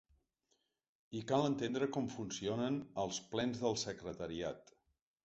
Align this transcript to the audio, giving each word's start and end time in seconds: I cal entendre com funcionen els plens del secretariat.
I 1.19 1.19
cal 1.31 1.43
entendre 1.49 1.89
com 1.97 2.07
funcionen 2.13 2.79
els 3.05 3.21
plens 3.35 3.63
del 3.65 3.77
secretariat. 3.83 4.73